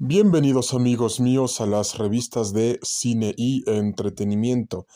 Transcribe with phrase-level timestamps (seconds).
[0.00, 4.86] Bienvenidos amigos míos a las revistas de cine y entretenimiento.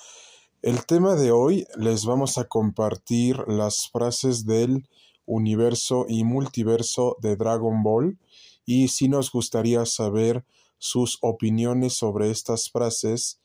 [0.63, 4.89] El tema de hoy les vamos a compartir las frases del
[5.27, 8.17] universo y multiverso de Dragon Ball
[8.65, 10.45] y si nos gustaría saber
[10.79, 13.41] sus opiniones sobre estas frases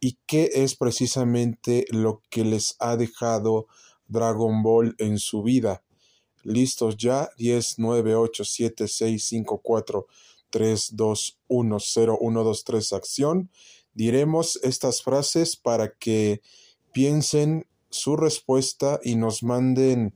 [0.00, 3.66] y qué es precisamente lo que les ha dejado
[4.08, 5.82] Dragon Ball en su vida.
[6.44, 10.06] Listos ya 10, 9, 8, 7, 6, 5, 4,
[10.54, 13.50] 3, 2, 1, 0, 1, 2, 3, acción.
[13.92, 16.42] Diremos estas frases para que
[16.92, 20.14] piensen su respuesta y nos manden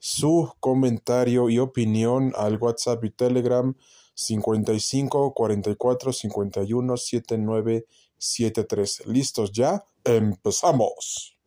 [0.00, 3.76] su comentario y opinión al WhatsApp y Telegram
[4.14, 7.86] 55 44 51 79
[8.18, 9.06] 73.
[9.06, 9.84] ¿Listos ya?
[10.02, 11.38] ¡Empezamos!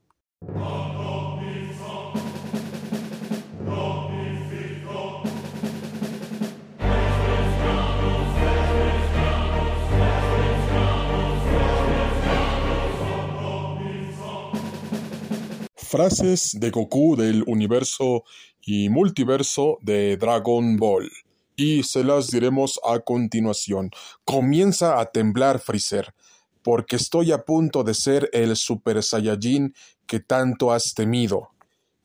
[15.92, 18.24] Frases de Goku del universo
[18.62, 21.12] y multiverso de Dragon Ball.
[21.58, 23.92] Y se las diremos a continuación.
[24.24, 26.16] Comienza a temblar Freezer,
[26.64, 29.76] porque estoy a punto de ser el Super Saiyajin
[30.06, 31.50] que tanto has temido.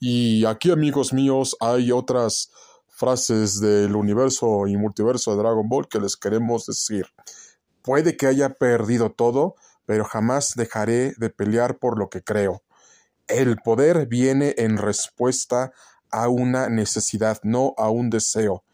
[0.00, 2.50] Y aquí, amigos míos, hay otras
[2.88, 7.06] frases del universo y multiverso de Dragon Ball que les queremos decir.
[7.82, 12.64] Puede que haya perdido todo, pero jamás dejaré de pelear por lo que creo.
[13.28, 15.72] El poder viene en respuesta
[16.10, 18.64] a una necesidad, no a un deseo.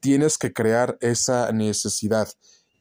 [0.00, 2.28] Tienes que crear esa necesidad.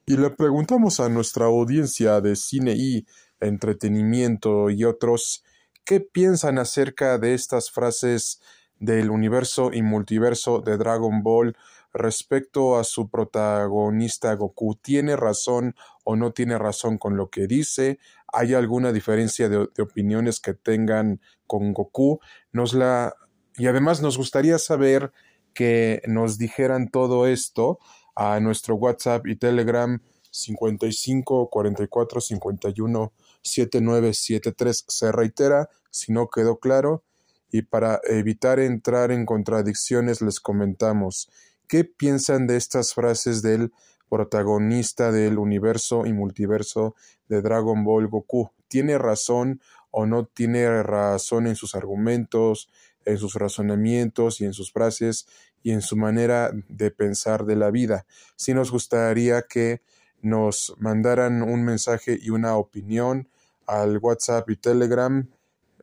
[0.06, 3.08] Y le preguntamos a nuestra audiencia de cine y
[3.40, 5.44] entretenimiento y otros
[5.84, 8.40] qué piensan acerca de estas frases
[8.80, 11.56] del universo y multiverso de Dragon Ball
[11.96, 14.76] respecto a su protagonista Goku.
[14.76, 18.00] ¿Tiene razón o no tiene razón con lo que dice?
[18.32, 22.20] ¿Hay alguna diferencia de, opiniones que tengan con Goku?
[22.52, 23.16] Nos la
[23.58, 25.14] y además nos gustaría saber
[25.54, 27.80] que nos dijeran todo esto
[28.14, 37.06] a nuestro WhatsApp y Telegram 55 44 51 7973 se reitera si no quedó claro
[37.50, 41.30] y para evitar entrar en contradicciones les comentamos
[41.68, 43.72] ¿Qué piensan de estas frases del
[44.10, 46.96] protagonista del universo y multiverso
[47.28, 48.52] de Dragon Ball Goku?
[48.68, 49.62] ¿Tiene razón
[49.92, 52.70] o no tiene razón en sus argumentos,
[53.06, 55.28] en sus razonamientos y en sus frases
[55.64, 58.06] y en su manera de pensar de la vida?
[58.36, 59.82] Si nos gustaría que
[60.22, 63.30] nos mandaran un mensaje y una opinión
[63.66, 65.28] al WhatsApp y Telegram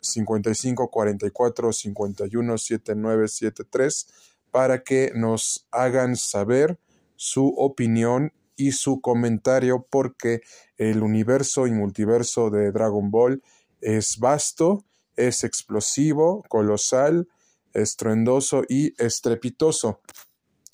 [0.01, 6.79] 55 44 51 7973 para que nos hagan saber
[7.17, 10.43] su opinión y su comentario porque
[10.77, 13.43] el universo y multiverso de Dragon Ball
[13.81, 14.85] es vasto,
[15.17, 17.29] es explosivo, colosal,
[17.73, 20.01] estruendoso y estrepitoso.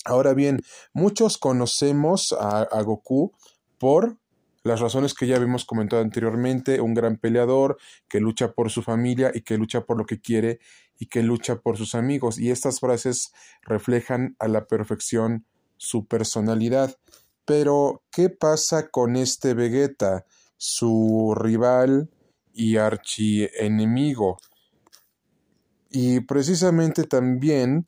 [0.05, 0.61] Ahora bien,
[0.93, 3.31] muchos conocemos a, Goku
[3.77, 4.17] por
[4.63, 7.77] las razones que ya habíamos comentado anteriormente, un gran peleador
[8.07, 10.59] que lucha por su familia y que lucha por lo que quiere
[10.97, 12.39] y que lucha por sus amigos.
[12.39, 13.31] Y estas frases
[13.61, 15.45] reflejan a la perfección
[15.77, 16.97] su personalidad.
[17.45, 20.25] Pero, ¿qué pasa con este Vegeta,
[20.57, 22.09] su rival
[22.53, 24.37] y archienemigo?
[25.89, 27.87] Y precisamente también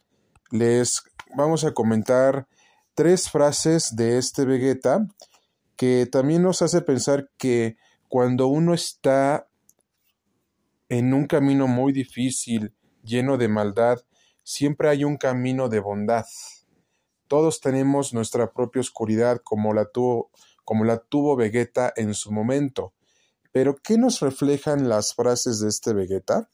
[0.50, 1.04] les
[1.36, 2.48] vamos a comentar
[2.96, 5.06] tres frases de este Vegeta
[5.81, 7.75] que también nos hace pensar que
[8.08, 9.47] cuando uno está
[10.90, 13.97] en un camino muy difícil, lleno de maldad,
[14.44, 16.28] siempre hay un camino de bondad.
[17.28, 20.30] Todos tenemos nuestra propia oscuridad como la tuvo,
[20.66, 22.94] como la tuvo Vegeta en su momento.
[23.52, 26.52] Pero ¿qué nos reflejan las frases de este Vegeta?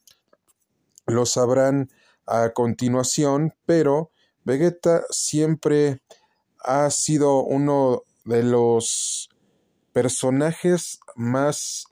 [1.05, 1.91] Lo sabrán
[2.25, 4.09] a continuación, pero
[4.45, 6.01] Vegeta siempre
[6.59, 9.29] ha sido uno de los
[9.94, 11.85] personajes más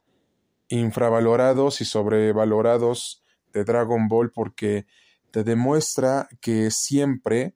[0.68, 3.24] infravalorados y sobrevalorados
[3.54, 4.86] de Dragon Ball porque
[5.32, 7.56] te demuestra que siempre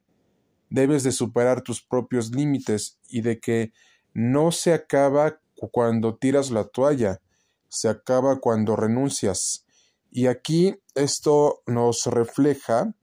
[0.70, 3.74] debes de superar tus propios límites y de que
[4.14, 5.42] no se acaba
[5.72, 7.22] cuando tiras la toalla,
[7.68, 9.66] se acaba cuando renuncias.
[10.10, 12.96] Y aquí esto nos refleja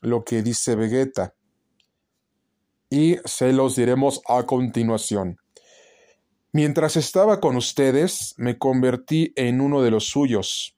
[0.00, 1.34] lo que dice Vegeta
[2.92, 5.38] y se los diremos a continuación.
[6.52, 10.76] Mientras estaba con ustedes, me convertí en uno de los suyos.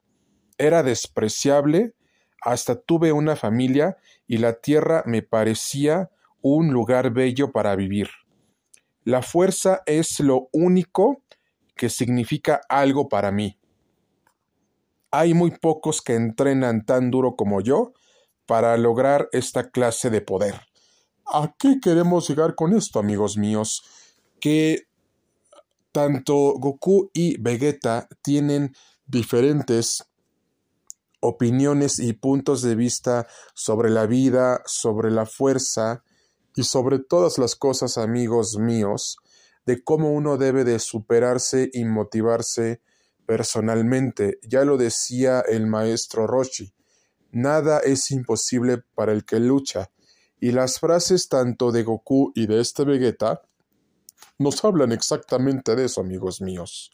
[0.56, 1.96] Era despreciable,
[2.40, 3.96] hasta tuve una familia
[4.28, 6.08] y la tierra me parecía
[6.40, 8.10] un lugar bello para vivir.
[9.02, 11.20] La fuerza es lo único
[11.74, 13.58] que significa algo para mí.
[15.10, 17.92] Hay muy pocos que entrenan tan duro como yo
[18.46, 20.60] para lograr esta clase de poder.
[21.32, 23.82] ¿A qué queremos llegar con esto, amigos míos?
[24.40, 24.86] Que
[25.92, 28.74] tanto Goku y Vegeta tienen
[29.06, 30.04] diferentes
[31.20, 36.04] opiniones y puntos de vista sobre la vida, sobre la fuerza
[36.54, 39.16] y sobre todas las cosas, amigos míos,
[39.64, 42.82] de cómo uno debe de superarse y motivarse
[43.26, 44.38] personalmente.
[44.42, 46.74] Ya lo decía el maestro Roshi,
[47.32, 49.90] nada es imposible para el que lucha,
[50.44, 53.40] y las frases tanto de Goku y de este Vegeta
[54.38, 56.92] nos hablan exactamente de eso, amigos míos,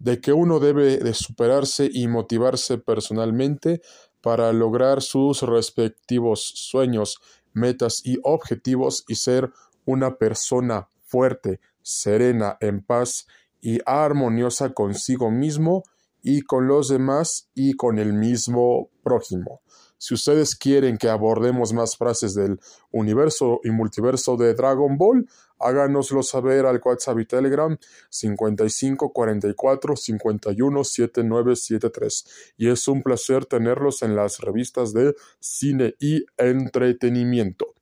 [0.00, 3.80] de que uno debe de superarse y motivarse personalmente
[4.20, 7.20] para lograr sus respectivos sueños,
[7.52, 9.52] metas y objetivos y ser
[9.84, 13.28] una persona fuerte, serena, en paz
[13.60, 15.84] y armoniosa consigo mismo
[16.24, 19.60] y con los demás y con el mismo prójimo.
[20.04, 22.60] Si ustedes quieren que abordemos más frases del
[22.90, 25.26] universo y multiverso de Dragon Ball,
[25.58, 27.74] háganoslo saber al WhatsApp y Telegram
[28.10, 32.54] 5544 51 7973.
[32.58, 37.72] Y es un placer tenerlos en las revistas de cine y entretenimiento.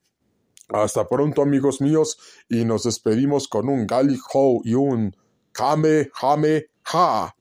[0.69, 5.16] Hasta pronto amigos míos y nos despedimos con un Gali Ho y un
[5.50, 7.34] Kame Hame Ha.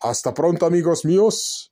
[0.00, 1.70] Hasta pronto amigos míos.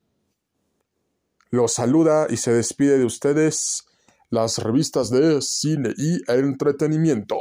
[1.53, 3.85] Los saluda y se despide de ustedes
[4.31, 7.37] las revistas de cine y entretenimiento.